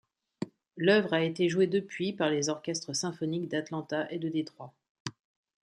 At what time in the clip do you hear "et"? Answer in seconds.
4.09-4.17